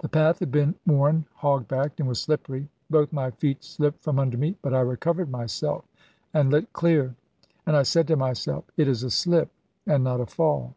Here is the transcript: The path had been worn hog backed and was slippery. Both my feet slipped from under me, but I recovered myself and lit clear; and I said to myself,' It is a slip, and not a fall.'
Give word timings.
The 0.00 0.08
path 0.08 0.38
had 0.38 0.50
been 0.50 0.74
worn 0.86 1.26
hog 1.34 1.68
backed 1.68 2.00
and 2.00 2.08
was 2.08 2.18
slippery. 2.18 2.70
Both 2.88 3.12
my 3.12 3.30
feet 3.30 3.62
slipped 3.62 4.02
from 4.02 4.18
under 4.18 4.38
me, 4.38 4.56
but 4.62 4.72
I 4.72 4.80
recovered 4.80 5.28
myself 5.28 5.84
and 6.32 6.50
lit 6.50 6.72
clear; 6.72 7.14
and 7.66 7.76
I 7.76 7.82
said 7.82 8.08
to 8.08 8.16
myself,' 8.16 8.64
It 8.78 8.88
is 8.88 9.02
a 9.02 9.10
slip, 9.10 9.50
and 9.86 10.02
not 10.02 10.22
a 10.22 10.26
fall.' 10.26 10.74